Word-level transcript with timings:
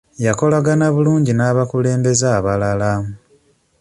Yakolagana 0.25 0.85
bulungi 0.95 1.31
n'abakulembeze 1.35 2.25
abalala. 2.37 2.91